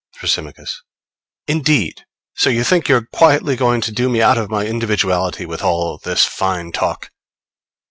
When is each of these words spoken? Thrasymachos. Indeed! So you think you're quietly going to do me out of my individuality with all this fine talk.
Thrasymachos. 0.17 0.77
Indeed! 1.47 2.05
So 2.33 2.49
you 2.49 2.63
think 2.63 2.87
you're 2.87 3.05
quietly 3.13 3.55
going 3.55 3.81
to 3.81 3.91
do 3.91 4.09
me 4.09 4.19
out 4.19 4.39
of 4.39 4.49
my 4.49 4.65
individuality 4.65 5.45
with 5.45 5.61
all 5.61 5.99
this 5.99 6.25
fine 6.25 6.71
talk. 6.71 7.11